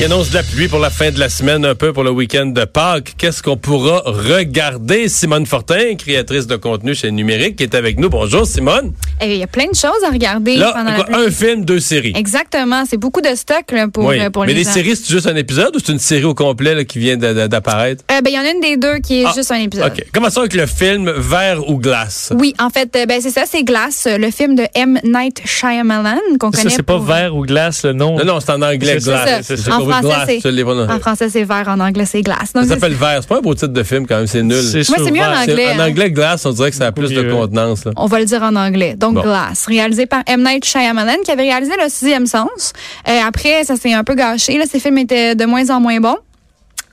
Il 0.00 0.06
annonce 0.06 0.30
de 0.30 0.34
la 0.34 0.42
pluie 0.42 0.66
pour 0.66 0.80
la 0.80 0.90
fin 0.90 1.12
de 1.12 1.20
la 1.20 1.28
semaine, 1.28 1.64
un 1.64 1.76
peu 1.76 1.92
pour 1.92 2.02
le 2.02 2.10
week-end 2.10 2.46
de 2.46 2.64
Pâques. 2.64 3.14
Qu'est-ce 3.16 3.42
qu'on 3.44 3.56
pourra 3.56 4.02
regarder? 4.04 5.08
Simone 5.08 5.46
Fortin, 5.46 5.94
créatrice 5.96 6.48
de 6.48 6.56
contenu 6.56 6.96
chez 6.96 7.12
Numérique, 7.12 7.54
qui 7.56 7.62
est 7.62 7.76
avec 7.76 7.98
nous. 8.00 8.10
Bonjour, 8.10 8.44
Simone. 8.44 8.92
Eh, 9.20 9.34
il 9.34 9.38
y 9.38 9.42
a 9.44 9.46
plein 9.46 9.66
de 9.70 9.74
choses 9.76 10.02
à 10.04 10.10
regarder. 10.10 10.56
Là, 10.56 10.72
pendant 10.74 10.94
quoi, 10.96 11.16
un 11.16 11.30
film, 11.30 11.64
deux 11.64 11.78
séries. 11.78 12.12
Exactement. 12.16 12.82
C'est 12.90 12.96
beaucoup 12.96 13.20
de 13.20 13.34
stock 13.36 13.70
là, 13.70 13.86
pour, 13.86 14.06
Oui. 14.06 14.18
euh, 14.18 14.30
pour 14.30 14.44
Mais 14.44 14.52
les 14.52 14.64
séries, 14.64 14.96
c'est 14.96 15.08
juste 15.08 15.28
un 15.28 15.36
épisode 15.36 15.74
ou 15.76 15.78
c'est 15.78 15.92
une 15.92 16.00
série 16.00 16.24
au 16.24 16.34
complet 16.34 16.74
là, 16.74 16.84
qui 16.84 16.98
vient 16.98 17.16
d'apparaître? 17.16 18.02
Euh, 18.10 18.20
ben, 18.20 18.30
il 18.30 18.34
y 18.34 18.38
en 18.38 18.42
a 18.42 18.50
une 18.50 18.60
des 18.60 18.76
deux 18.76 18.98
qui 18.98 19.22
est 19.22 19.26
Ah, 19.26 19.32
juste 19.34 19.52
un 19.52 19.60
épisode. 19.60 19.92
OK. 19.96 20.04
Commençons 20.12 20.40
avec 20.40 20.54
le 20.54 20.66
film 20.66 21.08
Verre 21.16 21.70
ou 21.70 21.78
glace? 21.78 22.32
Oui, 22.36 22.52
en 22.58 22.68
fait, 22.68 22.94
euh, 22.96 23.06
ben, 23.06 23.20
c'est 23.22 23.30
ça, 23.30 23.44
c'est 23.48 23.62
Glass, 23.62 24.06
euh, 24.08 24.18
le 24.18 24.32
film 24.32 24.56
de 24.56 24.64
M. 24.74 24.98
Night 25.04 25.40
Shyamalan 25.46 26.18
qu'on 26.40 26.50
Ça, 26.50 26.62
connaît. 26.64 26.74
c'est 26.74 26.82
pas 26.82 26.96
pour- 26.96 27.04
vert 27.04 27.34
ou 27.36 27.42
glace, 27.46 27.84
le 27.84 27.92
nom? 27.92 28.18
Non, 28.18 28.24
non, 28.24 28.40
c'est 28.40 28.50
en 28.50 28.60
anglais, 28.60 28.98
glace. 29.00 29.46
ça. 29.46 29.76
En 29.76 29.83
français, 29.90 30.08
glace, 30.08 30.28
c'est- 30.42 30.90
En 30.90 30.98
français, 31.00 31.28
c'est 31.28 31.44
vert, 31.44 31.64
en 31.68 31.80
anglais, 31.80 32.04
c'est 32.06 32.22
Glass. 32.22 32.52
Donc, 32.54 32.64
Ça 32.64 32.70
s'appelle 32.74 32.94
Verre. 32.94 33.18
C'est 33.20 33.28
pas 33.28 33.38
un 33.38 33.40
beau 33.40 33.54
titre 33.54 33.68
de 33.72 33.82
film 33.82 34.06
quand 34.06 34.16
même, 34.16 34.26
c'est 34.26 34.42
nul. 34.42 34.62
C'est 34.62 34.88
Moi, 34.88 34.98
c'est 35.04 35.10
mieux 35.10 35.20
en 35.20 35.30
vert. 35.30 35.38
anglais. 35.42 35.72
En 35.76 35.80
hein. 35.80 35.88
anglais, 35.88 36.10
glace, 36.10 36.46
on 36.46 36.52
dirait 36.52 36.70
que 36.70 36.76
ça 36.76 36.86
a 36.86 36.92
plus 36.92 37.10
de 37.10 37.22
contenance. 37.32 37.84
là. 37.84 37.92
On 37.96 38.06
va 38.06 38.18
le 38.18 38.24
dire 38.24 38.42
en 38.42 38.54
anglais. 38.56 38.94
Donc, 38.98 39.14
Bon. 39.14 39.22
Glass, 39.22 39.66
réalisé 39.66 40.06
par 40.06 40.22
M. 40.26 40.42
Night 40.44 40.64
Shyamalan, 40.64 41.16
qui 41.24 41.30
avait 41.30 41.42
réalisé 41.42 41.72
Le 41.82 41.88
Sixième 41.88 42.26
Sens. 42.26 42.72
Euh, 43.08 43.18
après, 43.26 43.64
ça 43.64 43.76
s'est 43.76 43.92
un 43.92 44.04
peu 44.04 44.14
gâché. 44.14 44.58
Là, 44.58 44.64
ces 44.70 44.80
films 44.80 44.98
étaient 44.98 45.34
de 45.34 45.44
moins 45.44 45.68
en 45.70 45.80
moins 45.80 46.00
bons. 46.00 46.16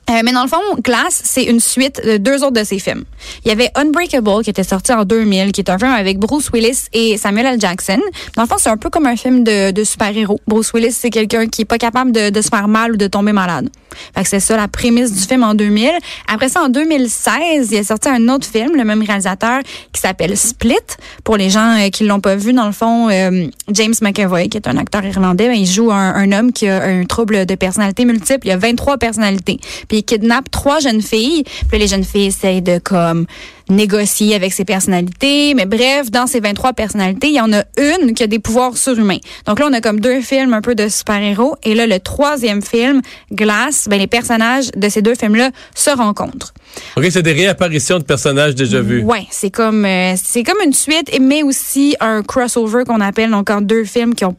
Euh, 0.09 0.21
mais 0.25 0.33
dans 0.33 0.43
le 0.43 0.49
fond, 0.49 0.57
Glass, 0.83 1.21
c'est 1.23 1.43
une 1.43 1.59
suite 1.59 2.01
de 2.05 2.17
deux 2.17 2.43
autres 2.43 2.59
de 2.59 2.63
ses 2.63 2.79
films. 2.79 3.03
Il 3.45 3.49
y 3.49 3.51
avait 3.51 3.69
Unbreakable, 3.75 4.43
qui 4.43 4.49
était 4.49 4.63
sorti 4.63 4.91
en 4.91 5.05
2000, 5.05 5.51
qui 5.51 5.61
est 5.61 5.69
un 5.69 5.77
film 5.77 5.91
avec 5.91 6.17
Bruce 6.17 6.49
Willis 6.53 6.87
et 6.91 7.17
Samuel 7.17 7.45
L. 7.45 7.61
Jackson. 7.61 7.99
Dans 8.35 8.43
le 8.43 8.47
fond, 8.47 8.55
c'est 8.57 8.69
un 8.69 8.77
peu 8.77 8.89
comme 8.89 9.05
un 9.05 9.15
film 9.15 9.43
de, 9.43 9.71
de 9.71 9.83
super-héros. 9.83 10.39
Bruce 10.47 10.73
Willis, 10.73 10.91
c'est 10.91 11.11
quelqu'un 11.11 11.47
qui 11.47 11.61
est 11.61 11.65
pas 11.65 11.77
capable 11.77 12.11
de, 12.11 12.29
de 12.29 12.41
se 12.41 12.49
faire 12.49 12.67
mal 12.67 12.93
ou 12.93 12.97
de 12.97 13.07
tomber 13.07 13.31
malade. 13.31 13.69
Fait 14.15 14.23
que 14.23 14.29
c'est 14.29 14.39
ça 14.39 14.57
la 14.57 14.67
prémisse 14.67 15.13
du 15.13 15.21
film 15.21 15.43
en 15.43 15.53
2000. 15.53 15.91
Après 16.27 16.49
ça, 16.49 16.63
en 16.63 16.69
2016, 16.69 17.71
il 17.71 17.77
a 17.77 17.83
sorti 17.83 18.09
un 18.09 18.27
autre 18.29 18.47
film, 18.47 18.75
le 18.75 18.83
même 18.83 19.03
réalisateur, 19.03 19.59
qui 19.93 20.01
s'appelle 20.01 20.35
Split. 20.35 20.75
Pour 21.23 21.37
les 21.37 21.49
gens 21.49 21.77
euh, 21.77 21.89
qui 21.89 22.05
l'ont 22.05 22.21
pas 22.21 22.35
vu, 22.35 22.53
dans 22.53 22.65
le 22.65 22.71
fond, 22.71 23.09
euh, 23.09 23.47
James 23.71 23.93
McAvoy, 24.01 24.49
qui 24.49 24.57
est 24.57 24.67
un 24.67 24.77
acteur 24.77 25.05
irlandais, 25.05 25.47
ben, 25.47 25.57
il 25.57 25.65
joue 25.67 25.91
un, 25.91 26.15
un 26.15 26.31
homme 26.31 26.51
qui 26.51 26.67
a 26.67 26.83
un 26.83 27.05
trouble 27.05 27.45
de 27.45 27.55
personnalité 27.55 28.05
multiple. 28.05 28.47
Il 28.47 28.51
a 28.51 28.57
23 28.57 28.97
personnalités. 28.97 29.59
Il 30.01 30.03
kidnappe 30.03 30.49
trois 30.49 30.79
jeunes 30.79 31.01
filles. 31.01 31.43
Puis 31.43 31.73
là, 31.73 31.77
les 31.77 31.87
jeunes 31.87 32.03
filles 32.03 32.27
essayent 32.27 32.61
de 32.61 32.79
comme 32.79 33.25
négocier 33.69 34.35
avec 34.35 34.53
ses 34.53 34.65
personnalités. 34.65 35.53
Mais 35.53 35.65
bref, 35.65 36.11
dans 36.11 36.27
ces 36.27 36.39
23 36.39 36.73
personnalités, 36.73 37.27
il 37.27 37.35
y 37.35 37.41
en 37.41 37.53
a 37.53 37.63
une 37.77 38.13
qui 38.13 38.23
a 38.23 38.27
des 38.27 38.39
pouvoirs 38.39 38.77
surhumains. 38.77 39.19
Donc 39.45 39.59
là, 39.59 39.67
on 39.69 39.73
a 39.73 39.81
comme 39.81 39.99
deux 39.99 40.21
films 40.21 40.53
un 40.53 40.61
peu 40.61 40.75
de 40.75 40.89
super-héros. 40.89 41.55
Et 41.63 41.73
là, 41.73 41.87
le 41.87 41.99
troisième 41.99 42.61
film, 42.61 43.01
Glass, 43.31 43.87
ben, 43.89 43.99
les 43.99 44.07
personnages 44.07 44.69
de 44.75 44.89
ces 44.89 45.01
deux 45.01 45.15
films-là 45.15 45.51
se 45.73 45.89
rencontrent. 45.89 46.53
OK, 46.97 47.05
c'est 47.09 47.23
des 47.23 47.33
réapparitions 47.33 47.99
de 47.99 48.03
personnages 48.03 48.55
déjà 48.55 48.81
vus. 48.81 49.03
Ouais, 49.03 49.25
c'est 49.29 49.51
comme 49.51 49.85
euh, 49.85 50.13
c'est 50.21 50.43
comme 50.43 50.57
une 50.63 50.73
suite, 50.73 51.11
mais 51.19 51.43
aussi 51.43 51.95
un 51.99 52.23
crossover 52.23 52.83
qu'on 52.85 53.01
appelle 53.01 53.31
donc 53.31 53.49
en 53.49 53.61
deux 53.61 53.83
films 53.83 54.15
qui 54.15 54.25
ont 54.25 54.35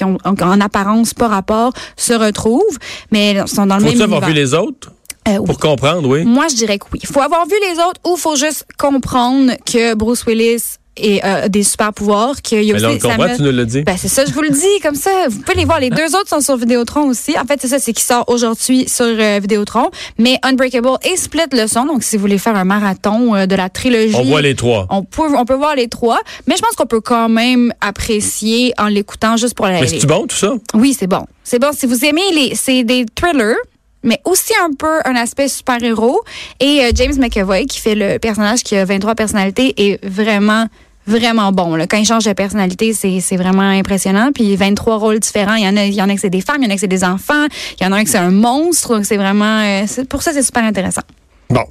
qui 0.00 0.04
ont 0.04 0.16
en, 0.24 0.34
en 0.34 0.60
apparence 0.62 1.12
pas 1.12 1.28
rapport 1.28 1.72
se 1.96 2.14
retrouvent, 2.14 2.78
mais 3.10 3.46
sont 3.46 3.66
dans 3.66 3.76
le 3.76 3.84
Faut-tu 3.84 3.98
même 3.98 4.14
avoir 4.14 4.30
vu 4.30 4.34
les 4.34 4.54
autres? 4.54 4.92
Euh, 5.28 5.36
oui. 5.36 5.44
pour 5.44 5.58
comprendre, 5.58 6.08
oui? 6.08 6.24
Moi, 6.24 6.46
je 6.48 6.56
dirais 6.56 6.78
que 6.78 6.86
oui. 6.94 7.00
Il 7.02 7.08
faut 7.08 7.20
avoir 7.20 7.46
vu 7.46 7.54
les 7.68 7.78
autres 7.78 8.00
ou 8.06 8.16
faut 8.16 8.36
juste 8.36 8.64
comprendre 8.78 9.52
que 9.66 9.94
Bruce 9.94 10.24
Willis 10.24 10.78
est, 11.02 11.24
euh, 11.24 11.48
des 11.48 11.62
super 11.62 11.92
pouvoirs, 11.92 12.40
qu'il 12.42 12.62
y 12.62 12.70
a 12.70 12.74
Mais 12.74 12.80
là, 12.80 12.88
on 12.88 12.90
aussi 12.92 12.98
le 12.98 13.02
comprend, 13.02 13.18
Samuel- 13.22 13.36
tu 13.36 13.42
nous 13.42 13.52
l'as 13.52 13.64
dit. 13.64 13.82
ben, 13.82 13.96
c'est 13.98 14.08
ça, 14.08 14.24
je 14.24 14.32
vous 14.32 14.42
le 14.42 14.50
dis, 14.50 14.80
comme 14.82 14.94
ça. 14.94 15.10
Vous 15.28 15.38
pouvez 15.40 15.56
les 15.58 15.64
voir. 15.64 15.80
Les 15.80 15.90
deux 15.90 16.14
autres 16.16 16.28
sont 16.28 16.40
sur 16.40 16.56
Vidéotron 16.56 17.08
aussi. 17.08 17.38
En 17.38 17.44
fait, 17.44 17.60
c'est 17.60 17.68
ça, 17.68 17.78
c'est 17.78 17.92
qui 17.92 18.04
sort 18.04 18.24
aujourd'hui 18.28 18.88
sur 18.88 19.04
euh, 19.06 19.38
Vidéotron. 19.40 19.90
Mais 20.18 20.38
Unbreakable 20.42 20.88
et 21.10 21.16
Split 21.16 21.40
le 21.52 21.66
sont. 21.66 21.84
Donc, 21.86 22.02
si 22.02 22.16
vous 22.16 22.20
voulez 22.22 22.38
faire 22.38 22.56
un 22.56 22.64
marathon 22.64 23.34
euh, 23.34 23.46
de 23.46 23.54
la 23.54 23.68
trilogie. 23.68 24.14
On 24.16 24.24
voit 24.24 24.42
les 24.42 24.54
trois. 24.54 24.86
On 24.90 25.02
peut, 25.02 25.34
on 25.36 25.44
peut 25.44 25.54
voir 25.54 25.74
les 25.74 25.88
trois. 25.88 26.18
Mais 26.46 26.56
je 26.56 26.62
pense 26.62 26.74
qu'on 26.76 26.86
peut 26.86 27.00
quand 27.00 27.28
même 27.28 27.72
apprécier 27.80 28.72
en 28.78 28.86
l'écoutant 28.88 29.36
juste 29.36 29.54
pour 29.54 29.66
la 29.66 29.80
Mais 29.80 29.86
c'est-tu 29.86 30.06
bon, 30.06 30.26
tout 30.26 30.36
ça? 30.36 30.52
Oui, 30.74 30.96
c'est 30.98 31.06
bon. 31.06 31.26
C'est 31.44 31.58
bon. 31.58 31.70
Si 31.72 31.86
vous 31.86 32.04
aimez 32.04 32.22
les, 32.32 32.54
c'est 32.54 32.84
des 32.84 33.06
thrillers. 33.14 33.56
Mais 34.02 34.18
aussi 34.24 34.54
un 34.64 34.72
peu 34.72 35.00
un 35.04 35.14
aspect 35.14 35.46
super-héros. 35.48 36.22
Et 36.58 36.80
euh, 36.84 36.90
James 36.94 37.12
McAvoy, 37.18 37.66
qui 37.66 37.78
fait 37.80 37.94
le 37.94 38.18
personnage 38.18 38.62
qui 38.62 38.74
a 38.74 38.84
23 38.86 39.14
personnalités, 39.14 39.74
est 39.76 40.02
vraiment 40.02 40.64
vraiment 41.06 41.52
bon. 41.52 41.74
Là. 41.76 41.86
Quand 41.86 41.96
il 41.96 42.06
change 42.06 42.24
de 42.24 42.32
personnalité, 42.32 42.92
c'est 42.92 43.36
vraiment 43.36 43.62
impressionnant. 43.62 44.30
Puis 44.34 44.56
23 44.56 44.96
rôles 44.98 45.20
différents. 45.20 45.54
Il 45.54 45.64
y 45.64 45.68
en 45.68 45.76
a, 45.76 45.84
il 45.84 45.94
y 45.94 46.02
en 46.02 46.08
a 46.08 46.14
que 46.14 46.20
c'est 46.20 46.30
des 46.30 46.40
femmes, 46.40 46.58
il 46.60 46.64
y 46.64 46.66
en 46.68 46.70
a 46.70 46.74
que 46.74 46.80
c'est 46.80 46.86
des 46.88 47.04
enfants, 47.04 47.46
il 47.80 47.84
y 47.84 47.86
en 47.86 47.92
a 47.92 47.96
un 47.96 48.04
que 48.04 48.10
c'est 48.10 48.18
un 48.18 48.30
monstre. 48.30 49.00
C'est 49.04 49.16
vraiment... 49.16 49.60
euh, 49.60 50.04
pour 50.08 50.22
ça, 50.22 50.32
c'est 50.32 50.42
super 50.42 50.64
intéressant. 50.64 51.02
Bon. 51.50 51.64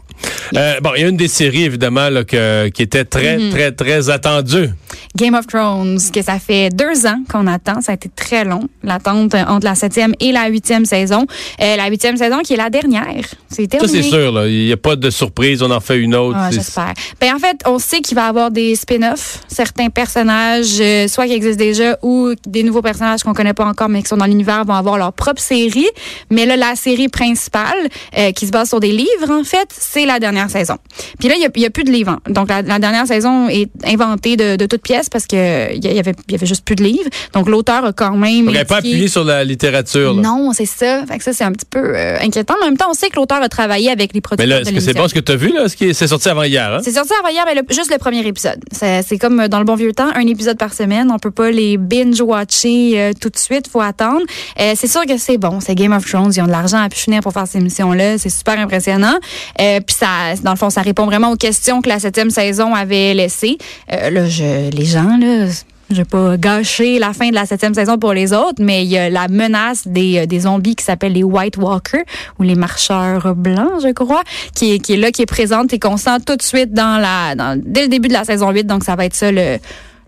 Euh, 0.58 0.80
bon, 0.82 0.90
il 0.98 1.02
y 1.02 1.06
a 1.06 1.08
une 1.08 1.16
des 1.16 1.28
séries, 1.30 1.64
évidemment, 1.64 2.10
là, 2.10 2.24
que- 2.26 2.68
qui 2.70 2.82
était 2.82 3.06
très, 3.06 3.38
Mm-hmm. 3.38 3.52
très, 3.52 3.72
très 3.72 4.10
attendue. 4.10 4.70
Game 5.16 5.34
of 5.36 5.48
Thrones, 5.48 5.98
que 6.14 6.22
ça 6.22 6.40
fait 6.40 6.70
deux 6.70 7.06
ans 7.06 7.20
qu'on 7.32 7.48
attend. 7.48 7.80
Ça 7.82 7.94
a 7.94 7.96
été 7.96 8.10
très 8.14 8.44
long, 8.44 8.62
l'attente 8.84 9.34
euh, 9.36 9.44
entre 9.48 9.66
la 9.66 9.76
septième 9.76 10.14
et 10.20 10.32
la 10.32 10.48
huitième 10.48 10.86
saison. 10.86 11.26
Euh, 11.62 11.76
la 11.78 11.88
huitième 11.88 12.18
saison 12.18 12.40
qui 12.40 12.54
est 12.54 12.58
la 12.58 12.70
dernière. 12.70 13.24
C'est 13.48 13.64
Ça, 13.64 13.78
terminé. 13.80 14.02
c'est 14.04 14.10
sûr. 14.10 14.32
là. 14.32 14.48
Il 14.48 14.66
n'y 14.66 14.72
a 14.74 14.78
pas 14.78 14.96
de 14.96 15.10
surprise. 15.10 15.62
On 15.64 15.72
en 15.72 15.80
fait 15.80 15.98
une 16.00 16.16
autre. 16.16 16.38
Ah, 16.40 16.50
J'espère. 16.52 16.94
Ben, 17.22 17.34
en 17.36 17.40
fait, 17.40 17.58
on 17.66 17.80
sait 17.80 18.02
qu'il 18.02 18.16
va 18.16 18.26
y 18.26 18.30
avoir 18.30 18.52
des 18.52 18.76
spin-offs, 18.76 19.40
certains 19.48 19.90
personnages, 19.90 20.80
euh, 20.82 21.08
soit 21.08 21.28
qui 21.28 21.34
existent 21.34 21.64
déjà 21.64 21.98
ou 22.02 22.34
des 22.46 22.64
nouveaux 22.64 22.82
personnages 22.82 23.24
qu'on 23.24 23.34
connaît 23.34 23.54
pas 23.54 23.66
encore, 23.66 23.88
mais 23.90 24.02
qui 24.02 24.10
sont 24.10 24.18
dans 24.18 24.26
l'univers, 24.26 24.66
vont 24.66 24.74
avoir 24.74 24.98
leur 24.98 25.14
propre 25.14 25.42
série. 25.42 25.88
Mais 26.30 26.46
là, 26.46 26.58
la 26.58 26.76
série 26.76 27.08
principale, 27.08 27.88
qui 28.36 28.48
se 28.48 28.52
base 28.52 28.70
sur 28.70 28.80
des 28.80 28.92
livres, 28.92 29.30
en 29.32 29.44
fait, 29.44 29.69
c'est 29.72 30.06
la 30.06 30.20
dernière 30.20 30.50
saison. 30.50 30.78
Puis 31.20 31.30
là, 31.30 31.36
il 31.36 31.42
y 31.42 31.46
a, 31.46 31.50
il 31.56 31.70
plus 31.72 31.84
de 31.84 31.92
livres. 31.92 32.12
hein. 32.12 32.20
Donc, 32.30 32.50
la, 32.50 32.62
la 32.62 32.80
dernière 32.80 33.06
saison 33.08 33.48
est 33.50 33.70
inventée 33.86 34.36
de, 34.38 34.56
de 34.56 34.66
toutes 34.66 34.82
pièces 34.82 35.10
parce 35.10 35.26
que 35.28 35.74
il 35.76 35.84
y 35.84 36.00
avait, 36.00 36.14
il 36.28 36.32
y 36.32 36.36
avait 36.36 36.46
juste 36.48 36.66
plus 36.66 36.76
de 36.76 36.84
livres. 36.84 37.10
Donc, 37.34 37.48
l'auteur 37.50 37.86
a 37.86 37.94
quand 37.94 38.16
même. 38.16 38.48
Elle 38.48 38.54
n'est 38.56 38.66
pas 38.66 38.78
appuyée 38.78 39.08
sur 39.08 39.24
la 39.24 39.44
littérature. 39.44 40.14
là. 40.14 40.22
Non, 40.22 40.52
c'est 40.54 40.66
ça. 40.66 41.06
Fait 41.08 41.18
que 41.18 41.24
ça, 41.24 41.34
c'est 41.34 41.44
un 41.44 41.52
petit 41.52 41.66
peu 41.70 41.80
euh, 41.96 42.18
inquiétant. 42.22 42.56
Mais 42.60 42.66
en 42.66 42.70
même 42.70 42.78
temps, 42.78 42.88
on 42.90 42.94
sait 42.94 43.10
que 43.10 43.16
l'auteur 43.18 43.42
a 43.42 43.50
travaillé 43.50 43.90
avec 43.92 44.14
les 44.14 44.18
Mais 44.18 44.22
producteurs 44.22 44.48
là, 44.50 44.64
de 44.64 44.68
est-ce 44.68 44.74
que 44.76 44.80
c'est 44.82 44.94
bon? 44.94 45.08
Ce 45.08 45.14
que 45.14 45.20
tu 45.20 45.32
as 45.32 45.36
vu? 45.36 45.54
là? 45.54 45.68
Ce 45.70 45.94
C'est 45.94 46.08
sorti 46.08 46.30
avant 46.30 46.44
hier. 46.44 46.74
Hein? 46.74 46.80
C'est 46.84 46.94
sorti 46.94 47.12
avant 47.20 47.30
hier, 47.30 47.44
mais 47.46 47.56
le- 47.56 47.62
juste 47.70 47.92
le 47.92 47.98
premier 47.98 48.26
épisode. 48.26 48.60
C'est 48.72 49.18
comme 49.20 49.48
dans 49.48 49.60
le 49.60 49.66
bon 49.66 49.76
vieux 49.76 49.94
temps, 49.94 50.10
un 50.16 50.26
épisode 50.28 50.58
par 50.58 50.74
semaine. 50.74 51.12
On 51.14 51.20
peut 51.20 51.32
pas 51.32 51.52
les 51.52 51.78
binge-watcher 51.78 53.00
euh, 53.00 53.12
tout 53.20 53.30
de 53.30 53.38
suite, 53.38 53.68
faut 53.68 53.82
attendre. 53.82 54.22
Euh, 54.60 54.74
c'est 54.76 54.88
sûr 54.88 55.02
que 55.06 55.18
c'est 55.18 55.38
bon. 55.38 55.60
C'est 55.60 55.76
Game 55.76 55.94
of 55.94 56.06
Thrones. 56.06 56.32
Ils 56.36 56.42
ont 56.42 56.46
de 56.48 56.52
l'argent 56.52 56.82
à 56.82 56.90
pu 56.90 56.98
finir 56.98 57.22
pour 57.22 57.34
faire 57.34 57.48
ces 57.48 57.60
émissions-là. 57.60 58.18
C'est 58.18 58.30
super 58.30 58.60
impressionnant. 58.60 59.18
Euh, 59.60 59.80
Puis 59.86 59.96
ça, 59.96 60.36
dans 60.44 60.52
le 60.52 60.58
fond, 60.58 60.70
ça 60.70 60.82
répond 60.82 61.06
vraiment 61.06 61.32
aux 61.32 61.38
questions 61.38 61.82
que 61.82 61.90
la 61.90 62.00
septième 62.00 62.30
saison 62.30 62.74
avait 62.74 63.14
laissées. 63.14 63.58
Euh, 63.92 64.10
là, 64.10 64.28
je, 64.28 64.70
les 64.70 64.86
gens, 64.86 65.18
là... 65.18 65.48
Je 65.92 65.96
vais 65.96 66.06
pas 66.06 66.38
gâcher 66.38 67.00
la 67.00 67.14
fin 67.14 67.30
de 67.30 67.34
la 67.34 67.48
septième 67.48 67.74
saison 67.74 67.98
pour 67.98 68.14
les 68.14 68.32
autres, 68.32 68.60
mais 68.62 68.84
il 68.84 68.90
y 68.90 68.98
a 69.00 69.10
la 69.10 69.28
menace 69.28 69.88
des, 69.88 70.20
euh, 70.20 70.26
des 70.28 70.42
zombies 70.42 70.76
qui 70.76 70.86
s'appellent 70.86 71.14
les 71.14 71.24
White 71.24 71.58
Walkers 71.58 72.04
ou 72.38 72.44
les 72.44 72.54
marcheurs 72.54 73.34
blancs, 73.34 73.82
je 73.82 73.92
crois, 73.92 74.22
qui 74.54 74.74
est, 74.74 74.80
qui 74.80 74.94
est 74.94 74.98
là, 74.98 75.12
qui 75.12 75.24
est 75.24 75.26
présente 75.26 75.74
et 75.74 75.80
qu'on 75.80 75.98
sent 75.98 76.20
tout 76.28 76.36
de 76.36 76.44
suite 76.44 76.74
dans 76.74 77.02
la, 77.02 77.34
dans, 77.34 77.60
dès 77.60 77.82
le 77.82 77.88
début 77.88 78.08
de 78.08 78.14
la 78.14 78.24
saison 78.24 78.52
8. 78.52 78.68
Donc, 78.68 78.84
ça 78.84 78.96
va 78.96 79.06
être 79.06 79.16
ça 79.16 79.32
le, 79.32 79.58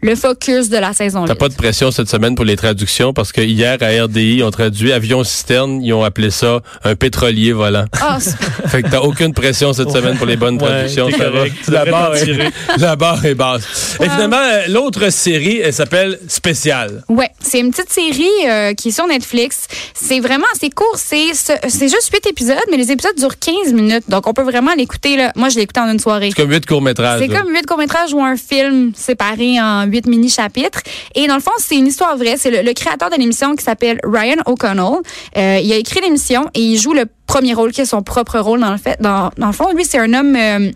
le 0.01 0.15
focus 0.15 0.69
de 0.69 0.77
la 0.77 0.93
saison 0.93 1.25
T'as 1.25 1.33
8. 1.33 1.39
pas 1.39 1.49
de 1.49 1.53
pression 1.55 1.91
cette 1.91 2.09
semaine 2.09 2.35
pour 2.35 2.45
les 2.45 2.55
traductions? 2.55 3.13
Parce 3.13 3.31
que 3.31 3.41
hier 3.41 3.77
à 3.81 4.03
RDI, 4.03 4.37
ils 4.37 4.43
ont 4.43 4.51
traduit 4.51 4.91
avion 4.91 5.23
cisterne, 5.23 5.81
ils 5.83 5.93
ont 5.93 6.03
appelé 6.03 6.31
ça 6.31 6.61
un 6.83 6.95
pétrolier 6.95 7.53
volant. 7.53 7.85
Ah, 8.01 8.19
super. 8.21 8.69
fait 8.69 8.83
que 8.83 8.89
t'as 8.89 8.99
aucune 9.01 9.33
pression 9.33 9.73
cette 9.73 9.91
semaine 9.91 10.17
pour 10.17 10.25
les 10.27 10.37
bonnes 10.37 10.55
Ouais, 10.61 10.67
traductions. 10.67 11.09
ça 11.11 11.17
correct. 11.25 11.55
La 11.67 11.85
barre, 11.85 12.15
est, 12.15 12.23
tirer. 12.25 12.49
la 12.77 12.95
barre 12.95 13.25
est 13.25 13.35
basse. 13.35 13.97
Et 13.99 14.09
finalement, 14.09 14.37
euh, 14.37 14.61
l'autre 14.69 15.09
série, 15.11 15.57
elle 15.63 15.73
s'appelle 15.73 16.19
Spécial. 16.27 17.03
Ouais, 17.09 17.29
c'est 17.39 17.59
une 17.59 17.71
petite 17.71 17.91
série 17.91 18.27
euh, 18.47 18.73
qui 18.73 18.89
est 18.89 18.91
sur 18.91 19.07
Netflix. 19.07 19.67
C'est 19.93 20.19
vraiment, 20.19 20.45
c'est 20.59 20.69
court, 20.73 20.95
c'est 20.97 21.33
c'est 21.33 21.87
juste 21.89 22.09
8 22.13 22.27
épisodes, 22.27 22.57
mais 22.71 22.77
les 22.77 22.91
épisodes 22.91 23.15
durent 23.17 23.37
15 23.39 23.73
minutes. 23.73 24.03
Donc, 24.09 24.27
on 24.27 24.33
peut 24.33 24.41
vraiment 24.43 24.73
l'écouter. 24.75 25.17
là. 25.17 25.31
Moi, 25.35 25.49
je 25.49 25.55
l'ai 25.57 25.61
écouté 25.61 25.79
en 25.79 25.89
une 25.91 25.99
soirée. 25.99 26.29
C'est 26.35 26.41
comme 26.41 26.51
huit 26.51 26.65
courts-métrages. 26.65 27.19
C'est 27.21 27.27
comme 27.27 27.49
huit 27.53 27.65
courts-métrages 27.65 28.13
ou 28.13 28.21
un 28.21 28.35
film 28.37 28.91
séparé 28.95 29.59
en 29.61 29.85
huit 29.91 30.07
mini-chapitres. 30.07 30.81
Et 31.15 31.27
dans 31.27 31.35
le 31.35 31.41
fond, 31.41 31.51
c'est 31.57 31.75
une 31.75 31.87
histoire 31.87 32.17
vraie. 32.17 32.37
C'est 32.37 32.63
le, 32.63 32.73
créateur 32.73 33.09
de 33.09 33.15
l'émission 33.15 33.55
qui 33.55 33.63
s'appelle 33.63 33.99
Ryan 34.03 34.41
O'Connell. 34.45 35.01
Euh, 35.37 35.59
il 35.63 35.71
a 35.71 35.75
écrit 35.75 36.01
l'émission 36.01 36.49
et 36.53 36.61
il 36.61 36.77
joue 36.77 36.93
le 36.93 37.05
premier 37.27 37.53
rôle 37.53 37.71
qui 37.71 37.81
est 37.81 37.85
son 37.85 38.01
propre 38.01 38.39
rôle 38.39 38.59
dans 38.59 38.71
le 38.71 38.77
fait. 38.77 38.99
Dans, 39.01 39.29
dans 39.37 39.47
le 39.47 39.53
fond, 39.53 39.71
lui, 39.73 39.85
c'est 39.85 39.99
un 39.99 40.13
homme... 40.13 40.35
euh, 40.35 40.71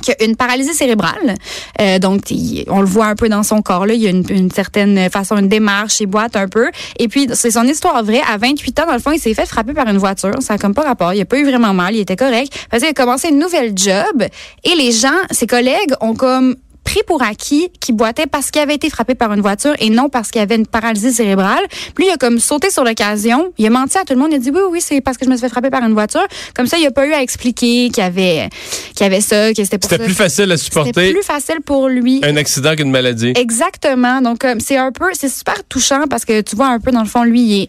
qui 0.00 0.12
a 0.12 0.24
une 0.24 0.36
paralysie 0.36 0.74
cérébrale. 0.74 1.34
Euh, 1.80 1.98
donc, 1.98 2.22
on 2.68 2.80
le 2.80 2.86
voit 2.86 3.06
un 3.06 3.14
peu 3.14 3.28
dans 3.28 3.42
son 3.42 3.62
corps. 3.62 3.86
Là. 3.86 3.94
Il 3.94 4.00
y 4.00 4.06
a 4.06 4.10
une, 4.10 4.50
certaine 4.50 5.10
façon, 5.10 5.36
une 5.36 5.48
démarche, 5.48 6.00
il 6.00 6.06
boite 6.06 6.36
un 6.36 6.48
peu. 6.48 6.70
Et 6.98 7.08
puis, 7.08 7.28
c'est 7.34 7.50
son 7.50 7.64
histoire 7.64 8.02
vraie. 8.02 8.22
À 8.28 8.38
28 8.38 8.80
ans, 8.80 8.86
dans 8.86 8.94
le 8.94 8.98
fond, 8.98 9.12
il 9.12 9.20
s'est 9.20 9.34
fait 9.34 9.46
frapper 9.46 9.72
par 9.72 9.86
une 9.88 9.98
voiture. 9.98 10.34
Ça 10.40 10.54
a 10.54 10.58
comme 10.58 10.74
pas 10.74 10.82
rapport. 10.82 11.12
Il 11.14 11.20
a 11.20 11.24
pas 11.24 11.38
eu 11.38 11.44
vraiment 11.44 11.74
mal. 11.74 11.94
Il 11.94 12.00
était 12.00 12.16
correct. 12.16 12.52
Parce 12.70 12.82
qu'il 12.82 12.90
a 12.90 12.94
commencé 12.94 13.28
une 13.28 13.38
nouvelle 13.38 13.72
job. 13.76 14.24
Et 14.64 14.74
les 14.74 14.92
gens, 14.92 15.08
ses 15.30 15.46
collègues, 15.46 15.92
ont 16.00 16.14
comme 16.14 16.56
pris 16.90 17.02
pour 17.06 17.22
acquis 17.22 17.68
qu'il 17.78 17.94
boitait 17.94 18.26
parce 18.26 18.50
qu'il 18.50 18.60
avait 18.60 18.74
été 18.74 18.90
frappé 18.90 19.14
par 19.14 19.32
une 19.32 19.40
voiture 19.40 19.74
et 19.78 19.90
non 19.90 20.08
parce 20.08 20.32
qu'il 20.32 20.40
avait 20.40 20.56
une 20.56 20.66
paralysie 20.66 21.12
cérébrale. 21.12 21.62
Puis 21.94 22.04
lui, 22.04 22.06
il 22.06 22.10
a 22.10 22.16
comme 22.16 22.40
sauté 22.40 22.68
sur 22.70 22.82
l'occasion. 22.82 23.52
Il 23.58 23.66
a 23.66 23.70
menti 23.70 23.96
à 23.96 24.04
tout 24.04 24.12
le 24.12 24.18
monde. 24.18 24.30
Il 24.32 24.36
a 24.36 24.38
dit 24.38 24.50
oui, 24.50 24.60
oui, 24.70 24.80
c'est 24.80 25.00
parce 25.00 25.16
que 25.16 25.24
je 25.24 25.30
me 25.30 25.36
suis 25.36 25.42
fait 25.42 25.48
frapper 25.48 25.70
par 25.70 25.84
une 25.84 25.92
voiture. 25.92 26.26
Comme 26.56 26.66
ça, 26.66 26.78
il 26.78 26.86
a 26.86 26.90
pas 26.90 27.06
eu 27.06 27.12
à 27.12 27.22
expliquer 27.22 27.90
qu'il 27.90 28.02
y 28.02 28.06
avait, 28.06 28.48
qu'il 28.96 29.06
avait 29.06 29.20
ça, 29.20 29.52
que 29.54 29.62
c'était 29.62 29.78
pour 29.78 29.88
C'était 29.88 30.02
plus 30.04 30.14
facile 30.14 30.50
à 30.50 30.56
C'était 30.56 30.64
supporter 30.64 31.12
plus 31.12 31.22
facile 31.22 31.60
pour 31.64 31.88
lui. 31.88 32.20
un 32.24 32.36
accident 32.36 32.74
qu'une 32.74 32.90
maladie. 32.90 33.34
Exactement. 33.36 34.20
Donc, 34.20 34.44
euh, 34.44 34.56
c'est 34.58 34.76
un 34.76 34.90
peu, 34.90 35.10
c'est 35.12 35.28
super 35.28 35.62
touchant 35.68 36.04
parce 36.10 36.24
que 36.24 36.40
tu 36.40 36.56
vois 36.56 36.68
un 36.68 36.80
peu, 36.80 36.90
dans 36.90 37.02
le 37.02 37.08
fond, 37.08 37.22
lui, 37.22 37.40
il 37.40 37.62
est, 37.62 37.68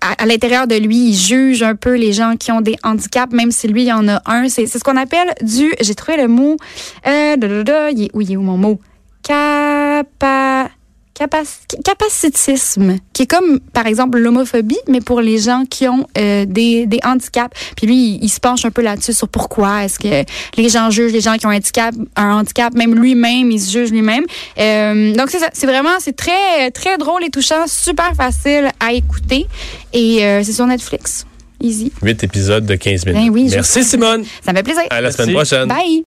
à, 0.00 0.26
l'intérieur 0.26 0.66
de 0.66 0.76
lui, 0.76 1.10
il 1.10 1.14
juge 1.14 1.62
un 1.62 1.74
peu 1.74 1.96
les 1.96 2.12
gens 2.12 2.34
qui 2.36 2.52
ont 2.52 2.60
des 2.60 2.76
handicaps, 2.82 3.32
même 3.32 3.50
si 3.50 3.68
lui, 3.68 3.84
il 3.84 3.92
en 3.92 4.08
a 4.08 4.22
un. 4.26 4.48
C'est 4.48 4.66
ce 4.66 4.78
qu'on 4.78 4.96
appelle 4.96 5.32
du, 5.42 5.74
j'ai 5.80 5.94
trouvé 5.94 6.16
le 6.16 6.28
mot, 6.28 6.56
euh, 7.06 7.36
il 7.92 8.04
est, 8.04 8.10
où 8.14 8.20
il 8.20 8.32
est 8.32 8.36
où 8.36 8.42
mon 8.42 8.56
mot? 8.56 8.80
Capa, 9.22 10.47
capac- 11.18 11.82
capacitisme, 11.84 12.96
qui 13.12 13.22
est 13.22 13.26
comme, 13.26 13.60
par 13.72 13.86
exemple, 13.86 14.18
l'homophobie, 14.18 14.78
mais 14.88 15.00
pour 15.00 15.20
les 15.20 15.38
gens 15.38 15.64
qui 15.68 15.86
ont 15.88 16.06
euh, 16.16 16.44
des, 16.46 16.86
des 16.86 17.00
handicaps. 17.04 17.56
Puis 17.76 17.86
lui, 17.86 17.96
il, 17.96 18.24
il 18.24 18.28
se 18.28 18.40
penche 18.40 18.64
un 18.64 18.70
peu 18.70 18.82
là-dessus 18.82 19.12
sur 19.12 19.28
pourquoi 19.28 19.84
est-ce 19.84 19.98
que 19.98 20.24
les 20.56 20.68
gens 20.68 20.90
jugent 20.90 21.12
les 21.12 21.20
gens 21.20 21.36
qui 21.36 21.46
ont 21.46 21.50
un 21.50 21.56
handicap, 21.56 21.94
un 22.16 22.34
handicap 22.40 22.74
même 22.74 22.94
lui-même, 22.94 23.50
il 23.50 23.60
se 23.60 23.70
juge 23.70 23.90
lui-même. 23.90 24.24
Euh, 24.58 25.14
donc 25.14 25.30
c'est 25.30 25.38
ça, 25.38 25.48
c'est 25.52 25.66
vraiment, 25.66 25.96
c'est 26.00 26.16
très, 26.16 26.70
très 26.72 26.96
drôle 26.98 27.24
et 27.24 27.30
touchant, 27.30 27.66
super 27.66 28.12
facile 28.14 28.70
à 28.80 28.92
écouter. 28.92 29.46
Et 29.92 30.24
euh, 30.24 30.42
c'est 30.44 30.52
sur 30.52 30.66
Netflix. 30.66 31.24
Easy. 31.60 31.90
Huit 32.02 32.22
épisodes 32.22 32.64
de 32.64 32.76
15 32.76 33.04
minutes. 33.06 33.20
Ben 33.20 33.30
oui, 33.32 33.48
Merci. 33.50 33.82
Simone. 33.82 34.24
Ça 34.44 34.52
me 34.52 34.58
fait 34.58 34.62
plaisir. 34.62 34.82
À 34.90 35.00
la 35.00 35.10
semaine 35.10 35.32
prochaine. 35.34 35.66
Bye! 35.66 35.96